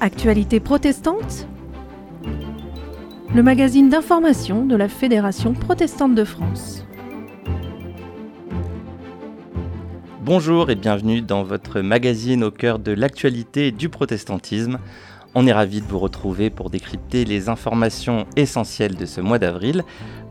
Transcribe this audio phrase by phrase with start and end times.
[0.00, 1.48] Actualité protestante
[3.34, 6.84] Le magazine d'information de la Fédération protestante de France.
[10.24, 14.78] Bonjour et bienvenue dans votre magazine au cœur de l'actualité du protestantisme.
[15.36, 19.82] On est ravi de vous retrouver pour décrypter les informations essentielles de ce mois d'avril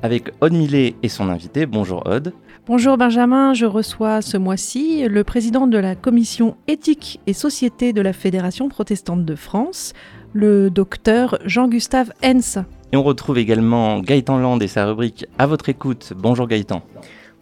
[0.01, 1.65] avec Aude Millet et son invité.
[1.65, 2.31] Bonjour Aude.
[2.67, 7.99] Bonjour Benjamin, je reçois ce mois-ci le président de la commission éthique et société de
[7.99, 9.91] la Fédération protestante de France,
[10.31, 12.57] le docteur Jean-Gustave Hens.
[12.93, 16.13] Et on retrouve également Gaëtan Land et sa rubrique À votre écoute.
[16.15, 16.81] Bonjour Gaëtan.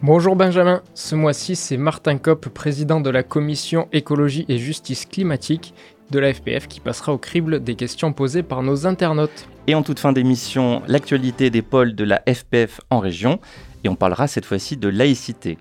[0.03, 5.75] Bonjour Benjamin, ce mois-ci c'est Martin Kopp, président de la commission écologie et justice climatique
[6.11, 9.47] de la FPF qui passera au crible des questions posées par nos internautes.
[9.67, 13.39] Et en toute fin d'émission, l'actualité des pôles de la FPF en région.
[13.83, 15.57] Et on parlera cette fois-ci de laïcité.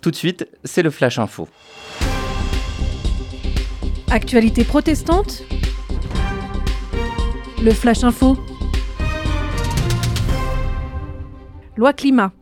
[0.00, 1.48] Tout de suite, c'est le Flash Info.
[4.10, 5.42] Actualité protestante
[7.62, 8.38] Le Flash Info
[11.76, 12.32] Loi climat.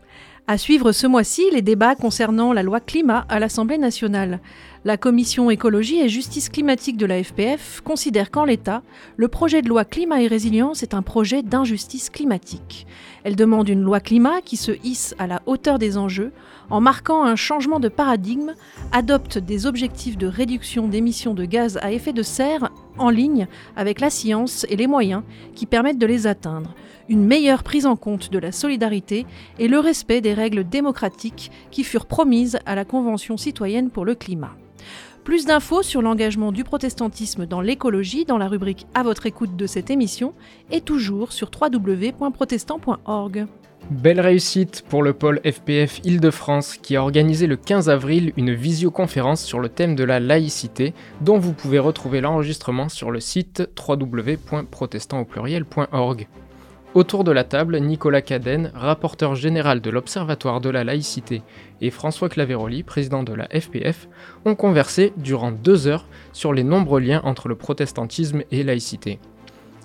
[0.47, 4.41] À suivre ce mois-ci les débats concernant la loi climat à l'Assemblée nationale.
[4.87, 8.85] La commission écologie et justice climatique de la FPF considère qu'en l'état,
[9.17, 12.87] le projet de loi climat et résilience est un projet d'injustice climatique.
[13.25, 16.31] Elle demande une loi climat qui se hisse à la hauteur des enjeux
[16.71, 18.55] en marquant un changement de paradigme,
[18.93, 24.01] adopte des objectifs de réduction d'émissions de gaz à effet de serre en ligne avec
[24.01, 25.25] la science et les moyens
[25.57, 26.77] qui permettent de les atteindre,
[27.09, 29.27] une meilleure prise en compte de la solidarité
[29.59, 34.15] et le respect des règles démocratiques qui furent promises à la Convention citoyenne pour le
[34.15, 34.55] climat.
[35.25, 39.67] Plus d'infos sur l'engagement du protestantisme dans l'écologie dans la rubrique À votre écoute de
[39.67, 40.33] cette émission
[40.71, 43.47] et toujours sur www.protestant.org.
[43.91, 49.45] Belle réussite pour le pôle FPF Île-de-France qui a organisé le 15 avril une visioconférence
[49.45, 56.27] sur le thème de la laïcité dont vous pouvez retrouver l'enregistrement sur le site www.protestant.org.
[56.97, 61.43] Autour de la table, Nicolas Cadenne, rapporteur général de l'Observatoire de la laïcité,
[61.83, 64.09] et François Claveroli, président de la FPF,
[64.47, 69.19] ont conversé durant deux heures sur les nombreux liens entre le protestantisme et laïcité.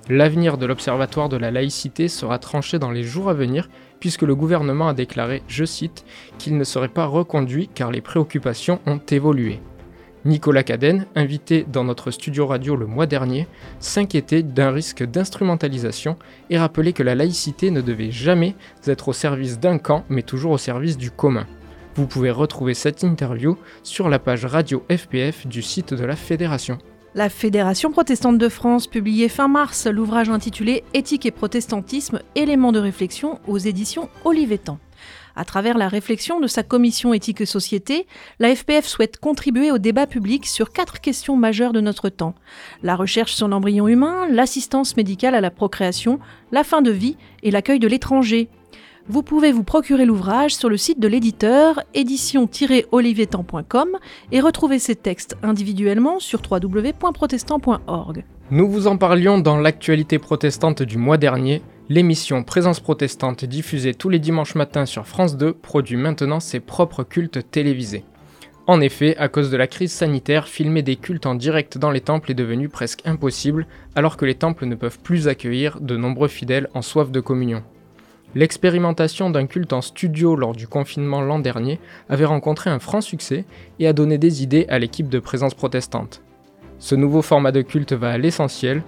[0.08, 3.68] L'avenir de l'Observatoire de la laïcité sera tranché dans les jours à venir
[4.00, 6.06] puisque le gouvernement a déclaré, je cite,
[6.38, 9.60] qu'il ne serait pas reconduit car les préoccupations ont évolué.
[10.24, 13.48] Nicolas Cadenne, invité dans notre studio radio le mois dernier,
[13.80, 16.16] s'inquiétait d'un risque d'instrumentalisation
[16.52, 18.56] et rappelait que la laïcité ne devait jamais
[18.86, 21.48] être au service d'un camp mais toujours au service du commun.
[21.96, 26.78] Vous pouvez retrouver cette interview sur la page radio FPF du site de la Fédération.
[27.14, 32.80] La Fédération protestante de France publiait fin mars l'ouvrage intitulé Éthique et protestantisme, éléments de
[32.80, 34.78] réflexion aux éditions Olivetan.
[35.36, 38.08] À travers la réflexion de sa commission éthique et société,
[38.40, 42.36] la FPF souhaite contribuer au débat public sur quatre questions majeures de notre temps.
[42.84, 46.20] La recherche sur l'embryon humain, l'assistance médicale à la procréation,
[46.52, 48.50] la fin de vie et l'accueil de l'étranger.
[49.08, 53.98] Vous pouvez vous procurer l'ouvrage sur le site de l'éditeur édition-olivietan.com
[54.32, 58.24] et retrouver ces textes individuellement sur www.protestant.org.
[58.52, 61.62] Nous vous en parlions dans l'actualité protestante du mois dernier.
[61.94, 67.04] L'émission Présence protestante diffusée tous les dimanches matins sur France 2 produit maintenant ses propres
[67.04, 68.06] cultes télévisés.
[68.66, 72.00] En effet, à cause de la crise sanitaire, filmer des cultes en direct dans les
[72.00, 76.30] temples est devenu presque impossible, alors que les temples ne peuvent plus accueillir de nombreux
[76.30, 77.62] fidèles en soif de communion.
[78.36, 81.78] L'expérimentation d'un culte en studio lors du confinement l'an dernier
[82.08, 83.44] avait rencontré un franc succès
[83.80, 86.22] et a donné des idées à l'équipe de présence protestante.
[86.80, 88.82] Ce nouveau format de culte va à l'essentiel,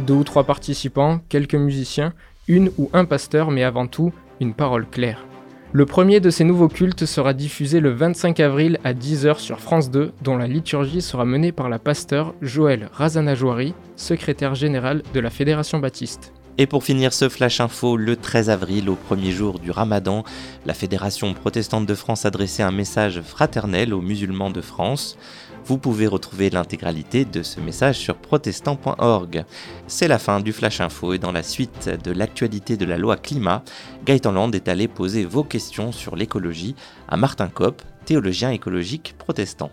[0.00, 2.12] deux ou trois participants, quelques musiciens,
[2.48, 5.24] une ou un pasteur, mais avant tout une parole claire.
[5.72, 9.90] Le premier de ces nouveaux cultes sera diffusé le 25 avril à 10h sur France
[9.90, 15.30] 2, dont la liturgie sera menée par la pasteur Joël Razanajouari, secrétaire général de la
[15.30, 16.32] Fédération Baptiste.
[16.60, 20.24] Et pour finir ce flash info, le 13 avril, au premier jour du ramadan,
[20.66, 25.16] la Fédération protestante de France adressait un message fraternel aux musulmans de France.
[25.64, 29.46] Vous pouvez retrouver l'intégralité de ce message sur protestant.org.
[29.86, 33.16] C'est la fin du Flash Info et dans la suite de l'actualité de la loi
[33.16, 33.62] climat,
[34.04, 36.74] Gaëtan Land est allé poser vos questions sur l'écologie
[37.08, 39.70] à Martin Kopp, théologien écologique protestant.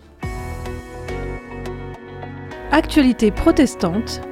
[2.72, 4.22] Actualité protestante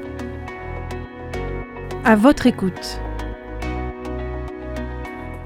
[2.06, 3.00] à votre écoute.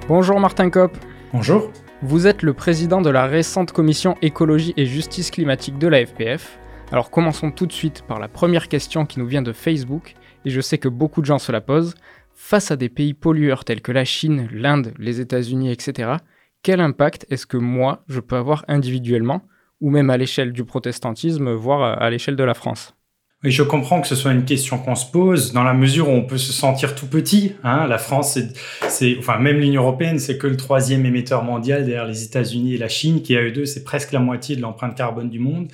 [0.08, 0.94] Bonjour Martin Kopp.
[1.32, 1.72] Bonjour.
[2.02, 6.58] Vous êtes le président de la récente commission écologie et justice climatique de la FPF.
[6.92, 10.14] Alors commençons tout de suite par la première question qui nous vient de Facebook,
[10.44, 11.94] et je sais que beaucoup de gens se la posent.
[12.34, 16.16] Face à des pays pollueurs tels que la Chine, l'Inde, les États-Unis, etc.,
[16.62, 19.44] quel impact est-ce que moi, je peux avoir individuellement,
[19.80, 22.94] ou même à l'échelle du protestantisme, voire à l'échelle de la France?
[23.42, 26.12] Oui, je comprends que ce soit une question qu'on se pose dans la mesure où
[26.12, 27.54] on peut se sentir tout petit.
[27.64, 27.86] Hein.
[27.86, 28.38] La France,
[28.86, 32.76] c'est, enfin même l'Union européenne, c'est que le troisième émetteur mondial derrière les États-Unis et
[32.76, 35.68] la Chine, qui à eux deux, c'est presque la moitié de l'empreinte carbone du monde.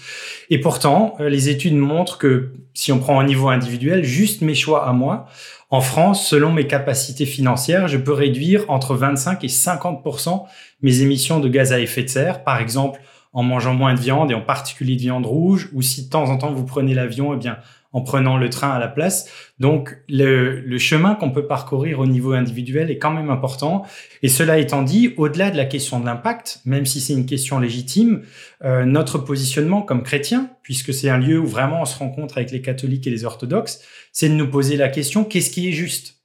[0.49, 4.55] Et pourtant, euh, les études montrent que si on prend un niveau individuel, juste mes
[4.55, 5.27] choix à moi,
[5.69, 10.45] en France, selon mes capacités financières, je peux réduire entre 25 et 50%
[10.83, 12.45] mes émissions de gaz à effet de serre.
[12.45, 13.01] Par exemple,
[13.37, 16.25] en mangeant moins de viande et en particulier de viande rouge, ou si de temps
[16.31, 17.59] en temps vous prenez l'avion, eh bien
[17.93, 19.29] en prenant le train à la place.
[19.59, 23.85] Donc le, le chemin qu'on peut parcourir au niveau individuel est quand même important.
[24.23, 27.59] Et cela étant dit, au-delà de la question de l'impact, même si c'est une question
[27.59, 28.23] légitime,
[28.65, 32.51] euh, notre positionnement comme chrétien, puisque c'est un lieu où vraiment on se rencontre avec
[32.51, 33.81] les catholiques et les orthodoxes,
[34.13, 36.16] c'est de nous poser la question qu'est-ce qui est juste?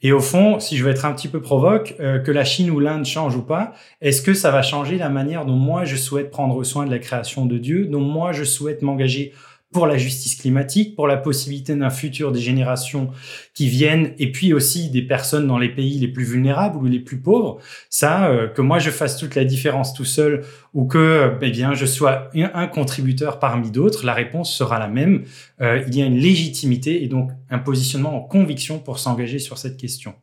[0.00, 2.70] Et au fond, si je veux être un petit peu provoque, euh, que la Chine
[2.70, 5.96] ou l'Inde change ou pas, est-ce que ça va changer la manière dont moi je
[5.96, 9.32] souhaite prendre soin de la création de Dieu, dont moi je souhaite m'engager
[9.72, 13.10] pour la justice climatique, pour la possibilité d'un futur des générations
[13.52, 17.00] qui viennent, et puis aussi des personnes dans les pays les plus vulnérables ou les
[17.00, 17.58] plus pauvres.
[17.90, 21.50] Ça, euh, que moi je fasse toute la différence tout seul ou que, euh, eh
[21.50, 25.24] bien, je sois un, contributeur parmi d'autres, la réponse sera la même.
[25.60, 29.58] Euh, il y a une légitimité et donc un positionnement en conviction pour s'engager sur
[29.58, 30.14] cette question.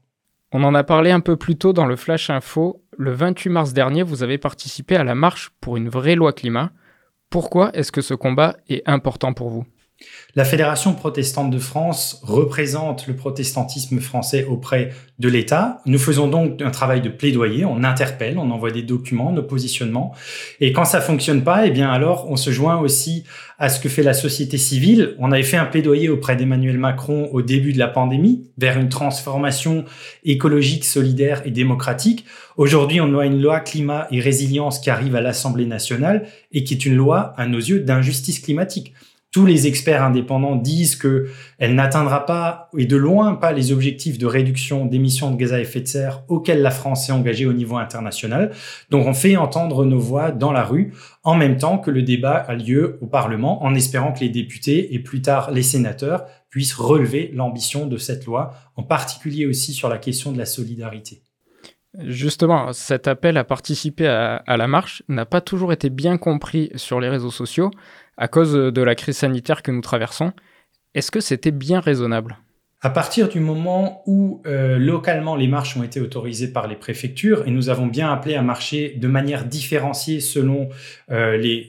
[0.52, 2.82] On en a parlé un peu plus tôt dans le Flash Info.
[2.98, 6.72] Le 28 mars dernier, vous avez participé à la marche pour une vraie loi climat.
[7.30, 9.66] Pourquoi est-ce que ce combat est important pour vous?
[10.36, 15.82] La Fédération protestante de France représente le protestantisme français auprès de l'État.
[15.86, 20.14] Nous faisons donc un travail de plaidoyer, on interpelle, on envoie des documents, nos positionnements.
[20.60, 23.24] Et quand ça fonctionne pas, eh bien alors on se joint aussi
[23.58, 25.16] à ce que fait la société civile.
[25.20, 28.90] On avait fait un plaidoyer auprès d'Emmanuel Macron au début de la pandémie vers une
[28.90, 29.86] transformation
[30.26, 32.26] écologique, solidaire et démocratique.
[32.58, 36.74] Aujourd'hui, on a une loi climat et résilience qui arrive à l'Assemblée nationale et qui
[36.74, 38.94] est une loi, à nos yeux, d'injustice climatique
[39.36, 41.28] tous les experts indépendants disent que
[41.58, 45.60] elle n'atteindra pas et de loin pas les objectifs de réduction d'émissions de gaz à
[45.60, 48.54] effet de serre auxquels la France est engagée au niveau international.
[48.92, 50.94] Donc on fait entendre nos voix dans la rue
[51.26, 54.96] en même temps que le débat a lieu au Parlement en espérant que les députés
[54.96, 59.90] et plus tard les sénateurs puissent relever l'ambition de cette loi, en particulier aussi sur
[59.90, 61.25] la question de la solidarité.
[62.00, 67.00] Justement, cet appel à participer à, la marche n'a pas toujours été bien compris sur
[67.00, 67.72] les réseaux sociaux
[68.18, 70.34] à cause de la crise sanitaire que nous traversons.
[70.94, 72.38] Est-ce que c'était bien raisonnable?
[72.82, 77.48] À partir du moment où euh, localement les marches ont été autorisées par les préfectures
[77.48, 80.70] et nous avons bien appelé à marcher de manière différenciée selon,
[81.10, 81.68] euh, les,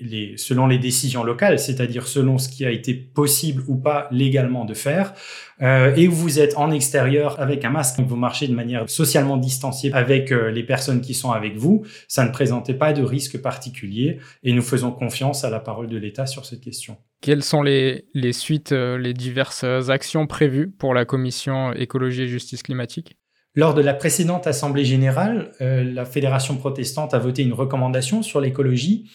[0.79, 5.15] décisions locales, c'est-à-dire selon ce qui a été possible ou pas légalement de faire,
[5.63, 9.39] euh, et où vous êtes en extérieur avec un masque, vous marchez de manière socialement
[9.39, 14.19] distanciée avec les personnes qui sont avec vous, ça ne présentait pas de risque particulier
[14.43, 16.99] et nous faisons confiance à la parole de l'État sur cette question.
[17.27, 22.63] Quelles sont les, suites, euh, les diverses actions prévues pour la commission écologie et justice
[22.63, 23.17] climatique?
[23.57, 29.11] Lors de la précédente Assemblée générale, la Fédération protestante a voté une recommandation sur l'écologie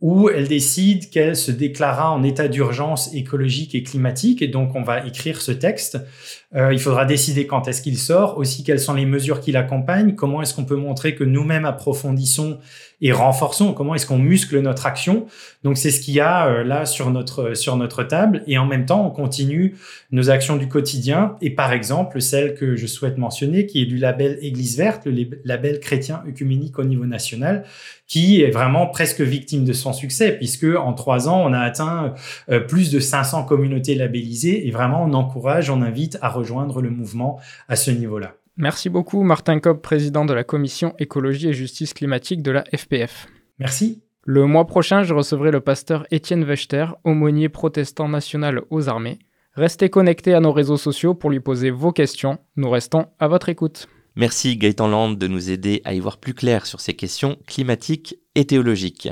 [0.00, 4.42] où elle décide qu'elle se déclara en état d'urgence écologique et climatique.
[4.42, 5.98] Et donc, on va écrire ce texte.
[6.54, 10.14] Euh, il faudra décider quand est-ce qu'il sort, aussi quelles sont les mesures qui l'accompagnent,
[10.14, 12.58] comment est-ce qu'on peut montrer que nous-mêmes approfondissons
[13.02, 15.26] et renforçons, comment est-ce qu'on muscle notre action.
[15.64, 18.44] Donc c'est ce qu'il y a euh, là sur notre, sur notre table.
[18.46, 19.76] Et en même temps, on continue
[20.12, 21.36] nos actions du quotidien.
[21.40, 25.26] Et par exemple, celle que je souhaite mentionner, qui est du label Église verte, le
[25.44, 27.64] label chrétien œcuménique au niveau national,
[28.06, 32.14] qui est vraiment presque victime de son succès, puisque en trois ans, on a atteint
[32.50, 34.68] euh, plus de 500 communautés labellisées.
[34.68, 38.34] Et vraiment, on encourage, on invite à rejoindre le mouvement à ce niveau-là.
[38.56, 43.26] Merci beaucoup Martin Cobb, président de la commission écologie et justice climatique de la FPF.
[43.58, 44.02] Merci.
[44.24, 49.18] Le mois prochain, je recevrai le pasteur Étienne Wechter, aumônier protestant national aux armées.
[49.54, 52.38] Restez connectés à nos réseaux sociaux pour lui poser vos questions.
[52.56, 53.88] Nous restons à votre écoute.
[54.14, 58.18] Merci Gaëtan Land de nous aider à y voir plus clair sur ces questions climatiques
[58.34, 59.08] et théologiques.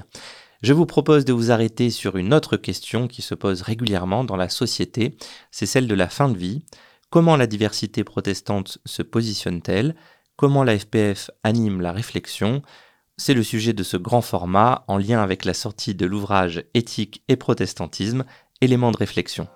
[0.63, 4.37] Je vous propose de vous arrêter sur une autre question qui se pose régulièrement dans
[4.37, 5.17] la société,
[5.51, 6.63] c'est celle de la fin de vie.
[7.11, 9.97] Comment la diversité protestante se positionne-t-elle?
[10.37, 12.63] Comment la FPF anime la réflexion?
[13.17, 17.25] C'est le sujet de ce grand format en lien avec la sortie de l'ouvrage Éthique
[17.27, 18.25] et protestantisme,
[18.61, 19.49] éléments de réflexion.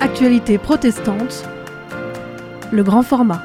[0.00, 1.44] Actualité protestante,
[2.72, 3.44] le grand format.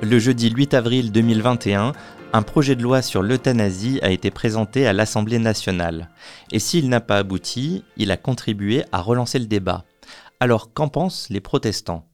[0.00, 1.92] Le jeudi 8 avril 2021,
[2.32, 6.10] un projet de loi sur l'euthanasie a été présenté à l'Assemblée nationale.
[6.52, 9.84] Et s'il n'a pas abouti, il a contribué à relancer le débat.
[10.40, 12.06] Alors qu'en pensent les protestants?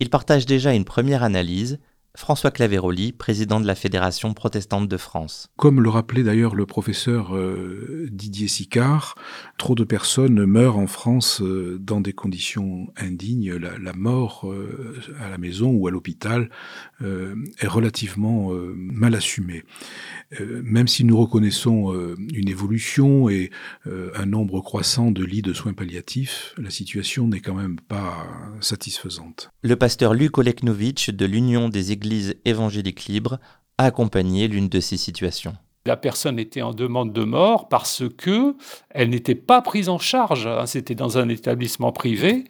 [0.00, 1.78] Ils partagent déjà une première analyse.
[2.16, 5.48] François Claveroli, président de la Fédération protestante de France.
[5.56, 9.16] Comme le rappelait d'ailleurs le professeur euh, Didier Sicard,
[9.58, 13.54] trop de personnes meurent en France euh, dans des conditions indignes.
[13.54, 16.50] La, mort euh, à la maison ou à l'hôpital
[17.02, 19.64] est relativement mal assumée.
[20.40, 21.92] même si nous reconnaissons
[22.32, 23.50] une évolution et
[23.86, 28.26] un nombre croissant de lits de soins palliatifs, la situation n'est quand même pas
[28.60, 29.50] satisfaisante.
[29.62, 33.38] Le pasteur Luc Oleknovitch de l'Union des Églises l'Église évangélique libre
[33.78, 35.54] a accompagné l'une de ces situations.
[35.86, 38.56] La personne était en demande de mort parce que
[38.88, 40.46] elle n'était pas prise en charge.
[40.46, 40.64] Hein.
[40.64, 42.44] C'était dans un établissement privé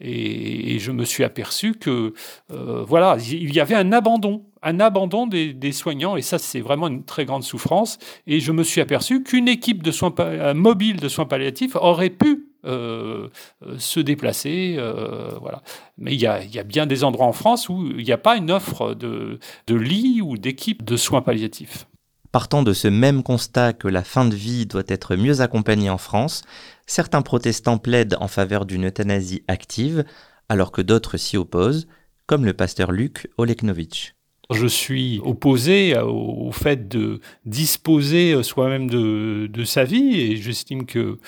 [0.00, 2.14] et, je me suis aperçu que
[2.52, 6.88] euh, voilà, il y avait un abandon, un abandon des, soignants et ça c'est vraiment
[6.88, 7.98] une très grande souffrance.
[8.26, 10.14] Et je me suis aperçu qu'une équipe de soins
[10.54, 13.28] mobile de soins palliatifs aurait pu euh,
[13.66, 14.76] euh, se déplacer.
[14.78, 15.62] Euh, voilà.
[15.96, 18.50] Mais il y, a, bien des endroits en France où il n'y a pas une
[18.50, 21.86] offre de, de lits ou d'équipes de soins palliatifs.
[22.32, 25.98] Partant de ce même constat que la fin de vie doit être mieux accompagnée en
[25.98, 26.42] France,
[26.86, 30.04] certains protestants plaident en faveur d'une euthanasie active,
[30.48, 31.88] alors que d'autres s'y opposent,
[32.26, 34.14] comme le pasteur Luc Oleknovitch.
[34.52, 41.18] Je suis opposé au fait de disposer soi-même de, de, sa vie et j'estime que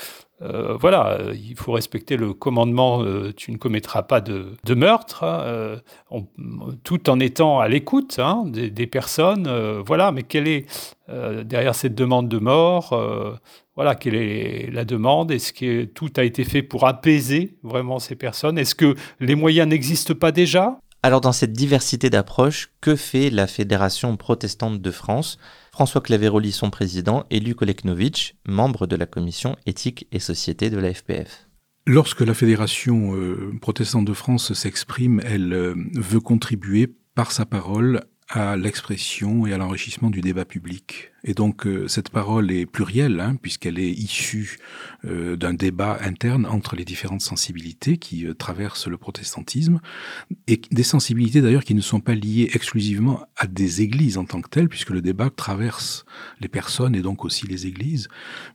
[0.43, 5.23] euh, voilà, euh, il faut respecter le commandement euh, tu ne commettras pas de, meurtre,
[5.23, 5.81] hein,
[6.83, 9.49] tout en étant à l'écoute hein, des, personnes.
[9.87, 10.67] voilà, mais quelle est
[11.45, 12.99] derrière cette demande de mort
[13.77, 15.31] Voilà, quelle est la demande?
[15.31, 18.59] Est-ce que tout a été fait pour apaiser vraiment ces personnes?
[18.59, 20.79] Est-ce que les moyens n'existent pas déjà?
[21.03, 25.39] Alors dans cette diversité d'approches, que fait la Fédération protestante de France?
[25.73, 30.77] François Claveroli, son président, et Luc Oleknovitch, membre de la commission éthique et société de
[30.77, 31.49] la FPF.
[31.87, 38.03] Lorsque la Fédération euh, protestante de France s'exprime, elle euh, veut contribuer par sa parole
[38.29, 41.12] à l'expression et à l'enrichissement du débat public.
[41.25, 44.59] Et donc euh, cette parole est plurielle, hein, puisqu'elle est issue
[45.05, 49.81] euh, d'un débat interne entre les différentes sensibilités qui euh, traversent le protestantisme,
[50.49, 54.41] et des sensibilités d'ailleurs qui ne sont pas liées exclusivement à des églises en tant
[54.41, 56.05] que telles, puisque le débat traverse
[56.41, 58.09] les personnes et donc aussi les églises.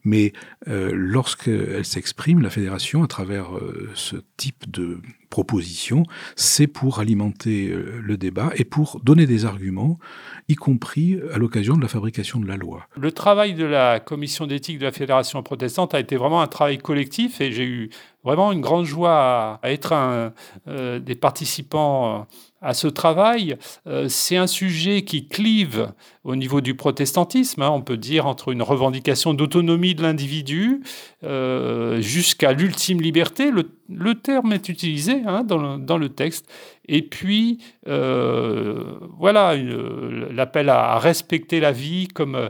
[0.03, 0.33] Mais
[0.65, 3.49] lorsqu'elle s'exprime, la fédération, à travers
[3.95, 6.03] ce type de proposition,
[6.35, 9.99] c'est pour alimenter le débat et pour donner des arguments,
[10.49, 12.87] y compris à l'occasion de la fabrication de la loi.
[12.95, 16.77] Le travail de la commission d'éthique de la Fédération protestante a été vraiment un travail
[16.77, 17.89] collectif et j'ai eu
[18.23, 20.33] vraiment une grande joie à, être un
[20.67, 22.27] euh, des participants
[22.61, 23.57] à ce travail.
[23.87, 25.91] Euh, c'est un sujet qui clive
[26.23, 30.81] au niveau du protestantisme, hein, on peut dire, entre une revendication d'autonomie de l'individu
[31.23, 33.51] euh, jusqu'à l'ultime liberté.
[33.89, 36.47] Le, terme est utilisé hein, dans, le, texte.
[36.87, 42.49] Et puis, voilà, l'appel à respecter la vie comme,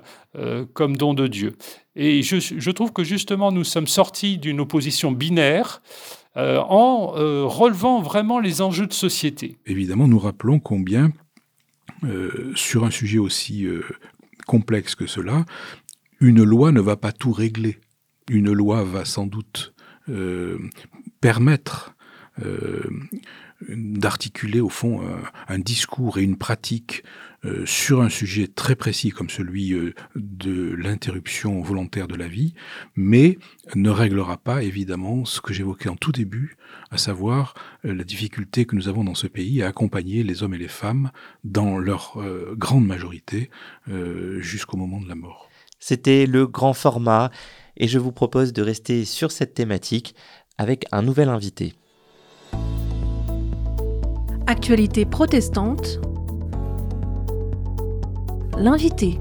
[0.73, 1.53] comme don de Dieu.
[1.99, 5.81] Et je, trouve que justement, nous sommes sortis d'une opposition binaire
[6.37, 9.57] euh, en euh, relevant vraiment les enjeux de société.
[9.65, 11.11] Évidemment, nous rappelons combien,
[12.03, 13.67] euh, sur un sujet aussi
[14.45, 15.45] complexe que cela,
[16.19, 17.79] une loi ne va pas tout régler.
[18.29, 19.73] Une loi va sans doute
[21.21, 21.95] permettre
[23.69, 25.01] d'articuler au fond
[25.47, 27.03] un, discours et une pratique
[27.45, 32.55] euh, sur un sujet très précis comme celui euh, de l'interruption volontaire de la vie,
[32.95, 33.37] mais
[33.75, 36.57] ne réglera pas évidemment ce que j'évoquais en tout début,
[36.89, 37.53] à savoir
[37.85, 40.67] euh, la difficulté que nous avons dans ce pays à accompagner les hommes et les
[40.67, 41.11] femmes
[41.43, 42.17] dans leur
[42.53, 43.49] grande majorité
[44.39, 45.49] jusqu'au moment de la mort.
[45.79, 47.31] C'était le grand format
[47.77, 50.15] et je vous propose de rester sur cette thématique
[50.57, 51.73] avec un nouvel invité.
[54.49, 55.99] Actualité protestante
[58.57, 59.19] l'invité.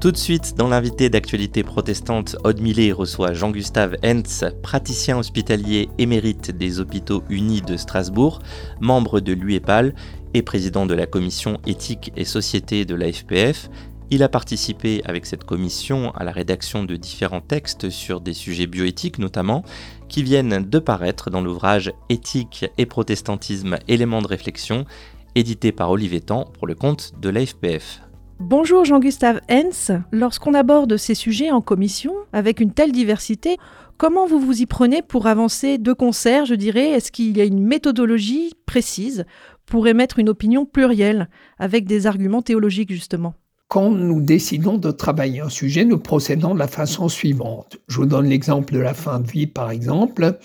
[0.00, 2.60] Tout de suite, dans l'invité d'actualité protestante, Aude
[2.94, 8.38] reçoit Jean-Gustave Hentz, praticien hospitalier émérite des hôpitaux unis de Strasbourg,
[8.80, 9.92] membre de l'UEPAL
[10.34, 13.70] et président de la commission éthique et société de la FPF.
[14.10, 18.66] Il a participé avec cette commission à la rédaction de différents textes sur des sujets
[18.66, 19.64] bioéthiques notamment,
[20.08, 24.86] qui viennent de paraître dans l'ouvrage Éthique et protestantisme, éléments de réflexion,
[25.34, 28.00] édité par Olivier Tan pour le compte de l'AFPF.
[28.40, 29.92] Bonjour Jean-Gustave Hens.
[30.10, 33.58] Lorsqu'on aborde ces sujets en commission, avec une telle diversité,
[33.98, 36.92] comment vous vous y prenez pour avancer de concert, je dirais?
[36.92, 39.26] Est-ce qu'il y a une méthodologie précise
[39.66, 43.34] pour émettre une opinion plurielle, avec des arguments théologiques justement?
[43.68, 47.76] Quand nous décidons de travailler un sujet, nous procédons de la façon suivante.
[47.86, 50.38] Je vous donne l'exemple de la fin de vie, par exemple.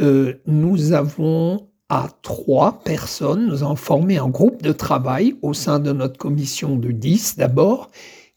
[0.00, 3.46] Euh, nous avons à trois personnes.
[3.46, 7.90] Nous avons formé un groupe de travail au sein de notre commission de 10 d'abord,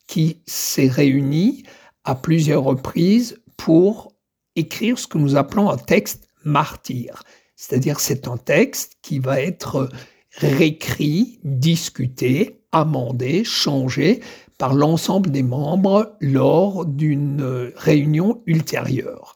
[0.05, 1.63] qui s'est réuni
[2.03, 4.13] à plusieurs reprises pour
[4.55, 7.23] écrire ce que nous appelons un texte martyr.
[7.55, 9.89] C'est-à-dire c'est un texte qui va être
[10.37, 14.21] réécrit, discuté, amendé, changé
[14.57, 19.35] par l'ensemble des membres lors d'une réunion ultérieure.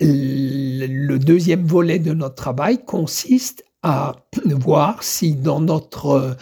[0.00, 6.36] Le deuxième volet de notre travail consiste à voir si dans notre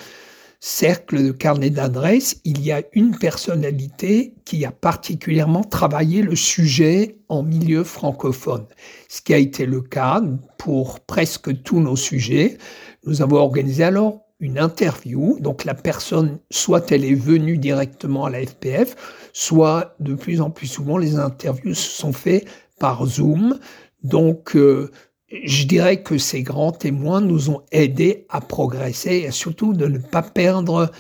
[0.61, 7.19] cercle de carnet d'adresses, il y a une personnalité qui a particulièrement travaillé le sujet
[7.29, 8.67] en milieu francophone,
[9.09, 10.21] ce qui a été le cas
[10.57, 12.59] pour presque tous nos sujets.
[13.07, 18.31] Nous avons organisé alors une interview, donc la personne, soit elle est venue directement à
[18.31, 18.95] la FPF,
[19.33, 22.47] soit de plus en plus souvent les interviews se sont faites
[22.79, 23.59] par Zoom.
[24.05, 24.91] Donc, euh,
[25.31, 29.99] je dirais que ces grands témoins nous ont aidés à progresser et surtout de ne
[29.99, 30.91] pas perdre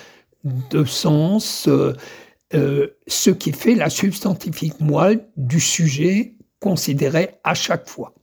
[0.44, 1.94] de sens euh,
[2.54, 8.14] euh, ce qui fait la substantifique moelle du sujet considéré à chaque fois.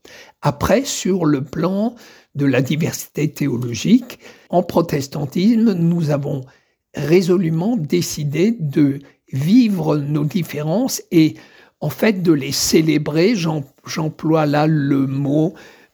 [0.42, 1.96] Après, sur le plan
[2.36, 6.46] de la diversité théologique, en protestantisme, nous avons
[6.94, 9.00] résolument décidé de
[9.32, 11.36] vivre nos différences et
[11.82, 13.36] en fait de les célébrer.
[13.36, 15.54] J'emploie là le mot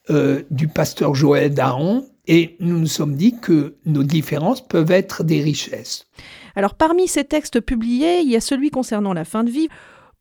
[0.09, 5.23] euh, du pasteur Joël Daron, et nous nous sommes dit que nos différences peuvent être
[5.23, 6.07] des richesses.
[6.55, 9.69] Alors parmi ces textes publiés, il y a celui concernant la fin de vie.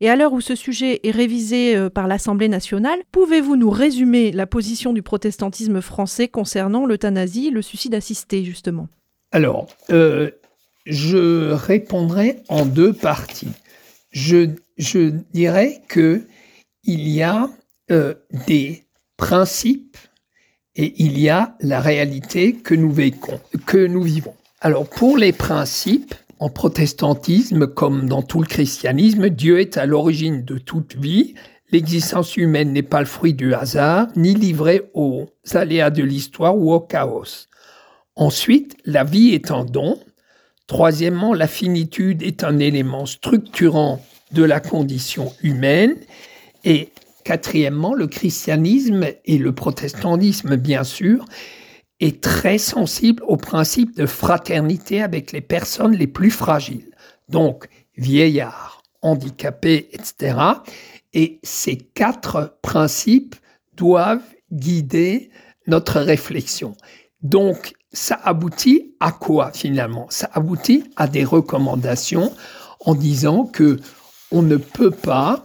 [0.00, 4.32] Et à l'heure où ce sujet est révisé euh, par l'Assemblée nationale, pouvez-vous nous résumer
[4.32, 8.88] la position du protestantisme français concernant l'euthanasie, le suicide assisté, justement?
[9.32, 10.30] Alors, euh,
[10.86, 13.52] je répondrai en deux parties.
[14.10, 14.50] Je,
[15.32, 16.22] dirais que
[16.84, 17.50] il y a
[18.46, 18.84] des
[19.20, 19.98] principe
[20.74, 22.90] et il y a la réalité que nous
[24.02, 24.34] vivons.
[24.62, 30.44] Alors pour les principes, en protestantisme comme dans tout le christianisme, Dieu est à l'origine
[30.44, 31.34] de toute vie.
[31.70, 36.72] L'existence humaine n'est pas le fruit du hasard, ni livrée aux aléas de l'histoire ou
[36.72, 37.46] au chaos.
[38.16, 39.98] Ensuite, la vie est un don.
[40.66, 45.96] Troisièmement, la finitude est un élément structurant de la condition humaine.
[46.64, 46.90] Et
[47.24, 51.24] Quatrièmement, le christianisme et le protestantisme, bien sûr,
[52.00, 56.94] est très sensible au principe de fraternité avec les personnes les plus fragiles,
[57.28, 60.38] donc vieillards, handicapés, etc.
[61.12, 63.36] Et ces quatre principes
[63.76, 65.30] doivent guider
[65.66, 66.76] notre réflexion.
[67.22, 70.06] Donc, ça aboutit à quoi finalement?
[70.10, 72.32] Ça aboutit à des recommandations
[72.80, 73.78] en disant que
[74.30, 75.44] on ne peut pas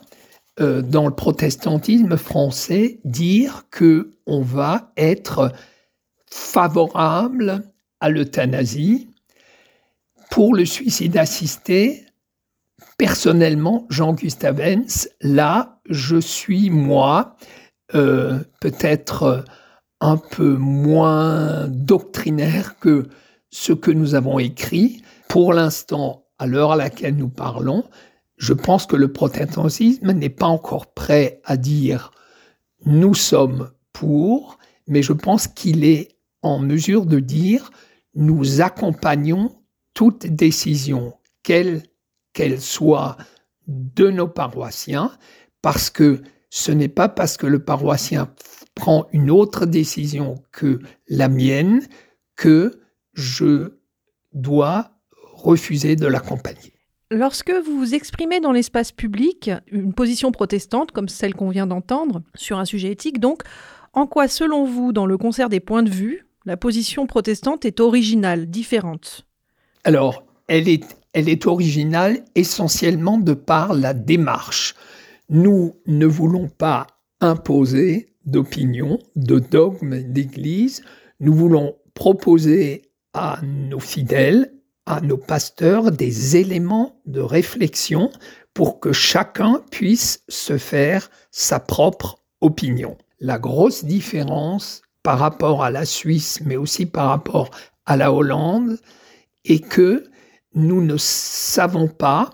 [0.59, 5.51] euh, dans le protestantisme français dire que on va être
[6.35, 7.63] favorable
[8.01, 9.07] à l'euthanasie
[10.29, 12.05] pour le suicide assisté.
[12.97, 17.37] Personnellement, Jean-Gustave Hens, là, je suis moi
[17.93, 19.45] euh, peut-être
[20.01, 23.07] un peu moins doctrinaire que
[23.49, 25.01] ce que nous avons écrit.
[25.29, 27.85] Pour l'instant, à l'heure à laquelle nous parlons,
[28.37, 32.11] je pense que le protestantisme n'est pas encore prêt à dire
[32.85, 36.14] nous sommes pour, mais je pense qu'il est
[36.45, 37.71] en mesure de dire
[38.13, 39.55] nous accompagnons
[39.93, 41.83] toute décision, quelle
[42.33, 43.17] qu'elle soit,
[43.67, 45.11] de nos paroissiens,
[45.61, 48.29] parce que ce n'est pas parce que le paroissien
[48.75, 51.81] prend une autre décision que la mienne
[52.35, 52.79] que
[53.13, 53.79] je
[54.33, 54.91] dois
[55.33, 56.73] refuser de l'accompagner.
[57.09, 62.21] Lorsque vous vous exprimez dans l'espace public, une position protestante comme celle qu'on vient d'entendre,
[62.35, 63.43] sur un sujet éthique donc,
[63.93, 67.79] en quoi selon vous, dans le concert des points de vue, la position protestante est
[67.79, 69.25] originale, différente
[69.83, 74.75] Alors, elle est, elle est originale essentiellement de par la démarche.
[75.29, 76.87] Nous ne voulons pas
[77.21, 80.83] imposer d'opinion, de dogme d'Église,
[81.19, 84.51] nous voulons proposer à nos fidèles
[84.85, 88.11] à nos pasteurs des éléments de réflexion
[88.53, 92.97] pour que chacun puisse se faire sa propre opinion.
[93.19, 97.51] La grosse différence par rapport à la Suisse, mais aussi par rapport
[97.85, 98.79] à la Hollande,
[99.45, 100.03] est que
[100.55, 102.31] nous ne savons pas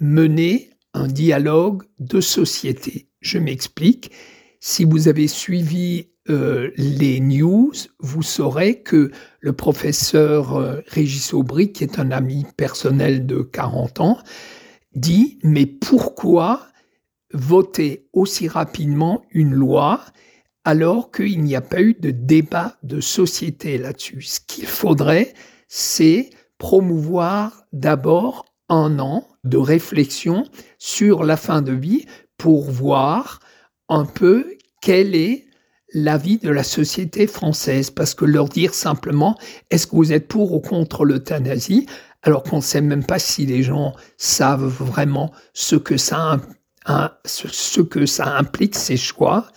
[0.00, 3.08] mener un dialogue de société.
[3.22, 4.12] Je m'explique.
[4.60, 11.72] Si vous avez suivi euh, les news, vous saurez que le professeur euh, Régis Aubry,
[11.72, 14.18] qui est un ami personnel de 40 ans,
[14.94, 16.66] dit Mais pourquoi
[17.32, 20.02] voter aussi rapidement une loi
[20.64, 24.22] alors qu'il n'y a pas eu de débat de société là-dessus.
[24.22, 25.32] Ce qu'il faudrait,
[25.68, 30.44] c'est promouvoir d'abord un an de réflexion
[30.78, 33.40] sur la fin de vie pour voir
[33.88, 35.46] un peu quelle est
[35.92, 39.36] l'avis de la société française, parce que leur dire simplement
[39.70, 41.86] est-ce que vous êtes pour ou contre l'euthanasie,
[42.22, 46.38] alors qu'on ne sait même pas si les gens savent vraiment ce que ça,
[47.24, 49.48] ce que ça implique, ces choix,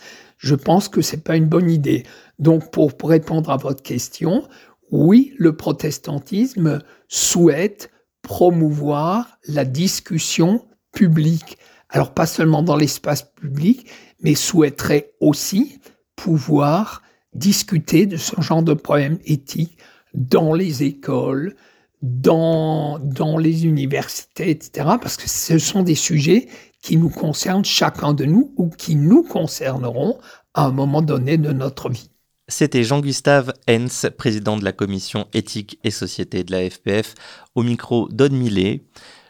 [0.44, 2.04] je pense que c'est pas une bonne idée.
[2.38, 4.46] Donc, pour, répondre à votre question,
[4.90, 11.56] oui, le protestantisme souhaite promouvoir la discussion publique.
[11.88, 13.88] Alors, pas seulement dans l'espace public,
[14.20, 15.80] mais souhaiterait aussi
[16.14, 17.00] pouvoir
[17.32, 19.78] discuter de ce genre de problèmes éthiques
[20.12, 21.56] dans les écoles,
[22.02, 24.88] dans, dans les universités, etc.
[25.00, 26.48] Parce que ce sont des sujets
[26.84, 30.18] qui nous concernent chacun de nous ou qui nous concerneront
[30.52, 32.10] à un moment donné de notre vie.
[32.46, 37.14] C'était Jean-Gustave Hens, président de la commission éthique et société de la FPF,
[37.54, 38.84] au micro d'Aude Millet.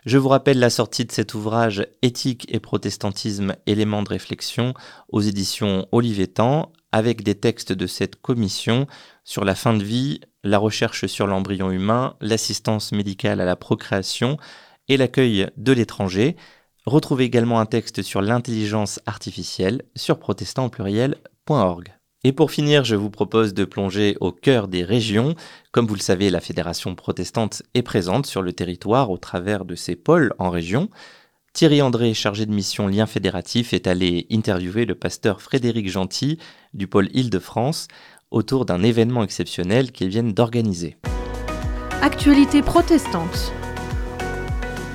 [0.05, 4.75] Je vous rappelle la sortie de cet ouvrage Éthique et protestantisme, éléments de réflexion
[5.09, 8.89] aux éditions Olivetan, avec des textes de cette commission
[9.23, 14.39] sur la fin de vie, la recherche sur l'embryon humain, l'assistance médicale à la procréation
[14.89, 16.37] et l'accueil de l'étranger.
[16.87, 21.95] Retrouvez également un texte sur l'intelligence artificielle sur protestantpluriel.org.
[22.25, 25.35] Et pour finir, je vous propose de plonger au cœur des régions.
[25.73, 29.75] Comme vous le savez, la Fédération protestante est présente sur le territoire au travers de
[29.75, 30.91] ses pôles en région.
[31.55, 36.39] Thierry André, chargé de mission lien fédératif, est allé interviewer le pasteur Frédéric Gentil
[36.75, 37.89] du pôle Île-de-France
[38.31, 40.97] autour d'un événement exceptionnel qu'ils viennent d'organiser.
[42.03, 43.53] Actualité protestante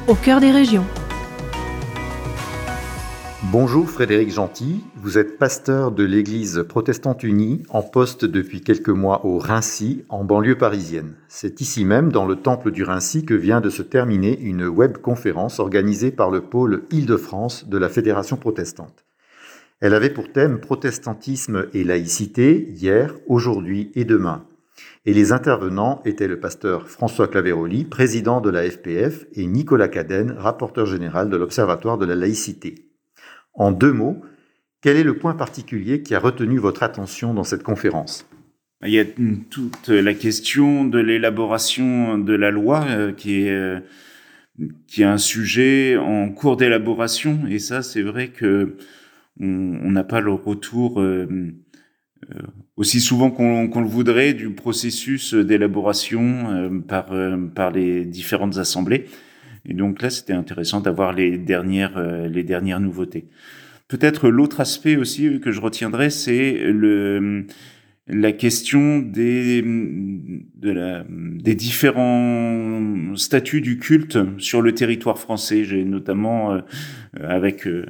[0.08, 0.86] au cœur des régions.
[3.43, 9.25] Bonjour Frédéric Gentil, vous êtes pasteur de l'Église protestante unie en poste depuis quelques mois
[9.25, 11.13] au Rincy, en banlieue parisienne.
[11.30, 15.60] C'est ici même, dans le temple du Rincy, que vient de se terminer une webconférence
[15.60, 19.06] organisée par le pôle Île-de-France de la Fédération protestante.
[19.80, 24.43] Elle avait pour thème Protestantisme et laïcité hier, aujourd'hui et demain.
[25.06, 30.36] Et les intervenants étaient le pasteur François Claveroli, président de la FPF, et Nicolas Cadenne,
[30.38, 32.88] rapporteur général de l'Observatoire de la laïcité.
[33.59, 34.21] En deux mots,
[34.81, 38.25] quel est le point particulier qui a retenu votre attention dans cette conférence?
[38.85, 39.05] Il y a
[39.49, 43.81] toute la question de l'élaboration de la loi euh, qui est euh,
[44.87, 48.77] qui est un sujet en cours d'élaboration et ça c'est vrai que
[49.41, 51.27] on n'a pas le retour euh,
[52.77, 57.11] aussi souvent qu'on le voudrait du processus d'élaboration par
[57.55, 59.05] par les différentes assemblées.
[59.65, 63.25] Et donc là, c'était intéressant d'avoir les dernières, euh, les dernières nouveautés.
[63.87, 67.45] Peut-être l'autre aspect aussi que je retiendrai, c'est le
[68.09, 75.63] la question des, de la, des différents statuts du culte sur le territoire français.
[75.63, 76.61] J'ai notamment, euh,
[77.21, 77.85] avec euh,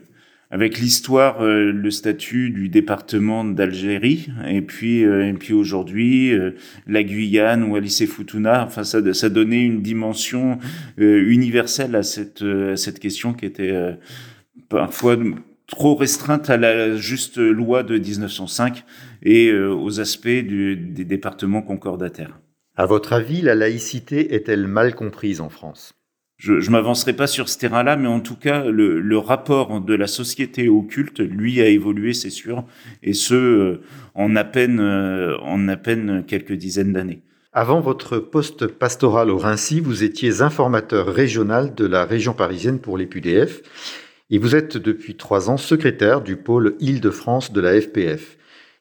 [0.52, 6.52] avec l'histoire, euh, le statut du département d'Algérie, et puis euh, et puis aujourd'hui euh,
[6.88, 8.66] la Guyane ou Alice Futuna.
[8.66, 10.58] Enfin, ça, ça donnait une dimension
[10.98, 13.74] universelle à cette à cette question qui était
[14.70, 15.18] parfois
[15.68, 18.84] trop restreinte à la juste loi de 1905
[19.24, 22.40] et aux aspects du, des départements concordataires.
[22.76, 25.99] À votre avis, la laïcité est-elle mal comprise en France?
[26.40, 29.94] Je ne m'avancerai pas sur ce terrain-là, mais en tout cas, le, le, rapport de
[29.94, 32.64] la société au culte, lui, a évolué, c'est sûr,
[33.04, 33.82] et ce, euh,
[34.16, 37.24] en à peine, euh, en à peine quelques dizaines d'années.
[37.52, 42.98] Avant votre poste pastoral au Rincy, vous étiez informateur régional de la région parisienne pour
[42.98, 43.62] les PUDF,
[44.30, 48.38] et vous êtes depuis trois ans secrétaire du pôle Île-de-France de la FPF.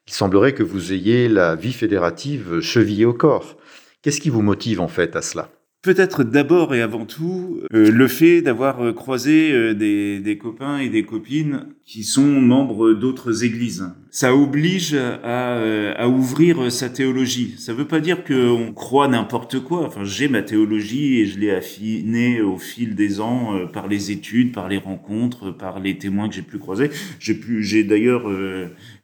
[0.06, 3.56] Il semblerait que vous ayez la vie fédérative chevillée au corps.
[4.02, 5.50] Qu'est-ce qui vous motive en fait à cela?
[5.80, 10.78] Peut-être d'abord et avant tout euh, le fait d'avoir euh, croisé euh, des, des, copains
[10.78, 13.88] et des copines qui sont membres d'autres églises.
[14.10, 15.60] Ça oblige à,
[15.92, 17.54] à, ouvrir sa théologie.
[17.58, 19.86] Ça veut pas dire qu'on croit n'importe quoi.
[19.86, 24.52] Enfin, j'ai ma théologie et je l'ai affinée au fil des ans par les études,
[24.52, 26.90] par les rencontres, par les témoins que j'ai pu croiser.
[27.20, 28.30] J'ai pu, j'ai d'ailleurs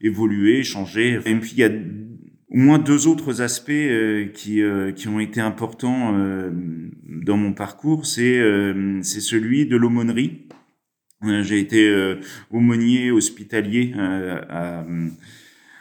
[0.00, 1.20] évolué, changé.
[1.24, 1.70] Et puis il y a
[2.54, 6.50] au moins deux autres aspects euh, qui, euh, qui ont été importants euh,
[7.02, 8.40] dans mon parcours, c'est
[9.02, 10.46] c'est celui de l'aumônerie.
[11.42, 11.90] J'ai été
[12.50, 14.84] aumônier hospitalier à,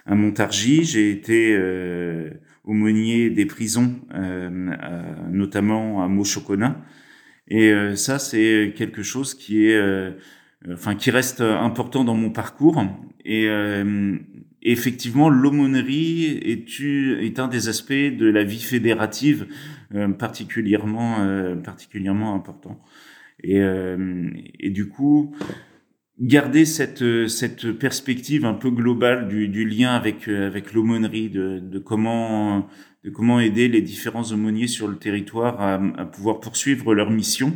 [0.05, 1.59] à Montargis, j'ai été
[2.63, 3.99] aumônier des prisons,
[5.29, 6.81] notamment à Mochocona.
[7.49, 10.13] Et ça, c'est quelque chose qui est,
[10.71, 12.81] enfin, qui reste important dans mon parcours.
[13.25, 13.49] Et
[14.71, 19.47] effectivement, l'aumônerie est, un des aspects de la vie fédérative
[19.93, 22.81] euh, particulièrement, euh, particulièrement important.
[23.43, 25.35] Et, euh, et, du coup,
[26.19, 27.03] garder cette,
[27.73, 32.69] perspective un peu globale du, lien avec, avec l'aumônerie, de, comment,
[33.03, 37.53] de comment aider les différents aumôniers sur le territoire à pouvoir poursuivre leur mission,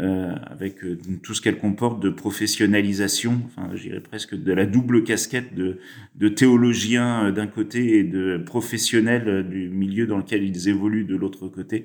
[0.00, 4.64] euh, avec euh, tout ce qu'elle comporte de professionnalisation, enfin, je dirais presque de la
[4.64, 5.80] double casquette de,
[6.14, 11.14] de théologiens euh, d'un côté et de professionnels du milieu dans lequel ils évoluent de
[11.14, 11.84] l'autre côté.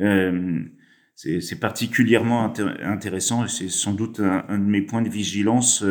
[0.00, 0.60] Euh,
[1.14, 5.82] c'est particulièrement intéressant et c'est sans doute un, de mes points de vigilance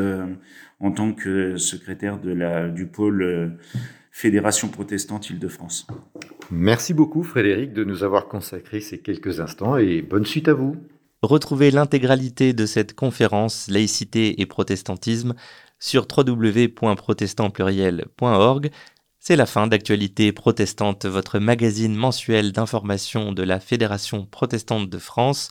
[0.80, 3.58] en tant que secrétaire du pôle
[4.12, 5.88] Fédération protestante Île-de-France.
[6.52, 10.76] Merci beaucoup Frédéric de nous avoir consacré ces quelques instants et bonne suite à vous.
[11.26, 15.34] Retrouvez l'intégralité de cette conférence Laïcité et protestantisme
[15.80, 18.70] sur www.protestantpluriel.org.
[19.20, 25.50] C'est la fin d'Actualité protestante, votre magazine mensuel d'information de la Fédération protestante de France,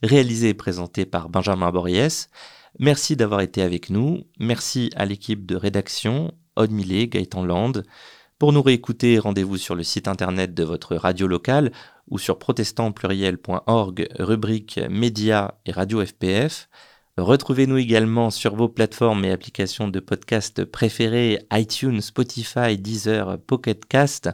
[0.00, 2.30] réalisé et présenté par Benjamin Boriès.
[2.78, 4.22] Merci d'avoir été avec nous.
[4.38, 7.82] Merci à l'équipe de rédaction, Aude Millet, Gaëtan Land.
[8.38, 11.72] Pour nous réécouter, rendez-vous sur le site internet de votre radio locale
[12.10, 16.68] ou sur protestantpluriel.org, rubrique Médias et Radio FPF.
[17.16, 24.28] Retrouvez-nous également sur vos plateformes et applications de podcast préférées iTunes, Spotify, Deezer, Pocket Cast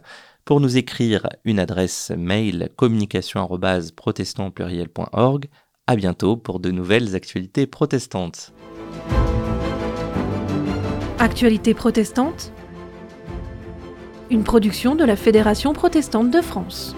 [0.45, 5.49] pour nous écrire une adresse mail communication@protestantpluriel.org.
[5.87, 8.53] À bientôt pour de nouvelles actualités protestantes.
[11.21, 12.53] Actualité protestante
[14.33, 16.97] une production de la Fédération protestante de France.